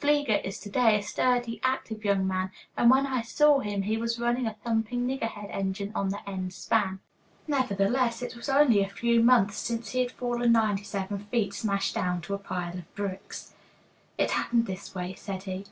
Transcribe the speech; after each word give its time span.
Fleager 0.00 0.40
is 0.44 0.60
to 0.60 0.70
day 0.70 0.96
a 0.96 1.02
sturdy, 1.02 1.58
active 1.64 2.04
young 2.04 2.24
man, 2.24 2.52
and 2.76 2.88
when 2.88 3.04
I 3.04 3.22
saw 3.22 3.58
him 3.58 3.82
he 3.82 3.96
was 3.96 4.16
running 4.16 4.46
a 4.46 4.54
thumping 4.62 5.08
niggerhead 5.08 5.50
engine 5.50 5.90
on 5.92 6.10
the 6.10 6.20
end 6.30 6.52
span. 6.54 7.00
Nevertheless, 7.48 8.22
it 8.22 8.36
was 8.36 8.48
only 8.48 8.84
a 8.84 8.88
few 8.88 9.20
months 9.24 9.56
since 9.56 9.88
he 9.88 9.98
had 9.98 10.12
fallen 10.12 10.52
ninety 10.52 10.84
seven 10.84 11.18
feet 11.18 11.52
smash 11.52 11.92
down 11.92 12.20
to 12.20 12.34
a 12.34 12.38
pile 12.38 12.78
of 12.78 12.94
bricks. 12.94 13.54
"It 14.18 14.30
happened 14.30 14.66
this 14.66 14.94
way," 14.94 15.14
said 15.16 15.42
he. 15.42 15.66